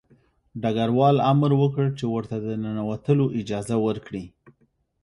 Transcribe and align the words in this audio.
ډګروال 0.61 1.17
امر 1.31 1.51
وکړ 1.61 1.85
چې 1.97 2.05
ورته 2.13 2.35
د 2.39 2.47
ننوتلو 2.63 3.25
اجازه 3.39 3.75
ورکړي 3.85 4.25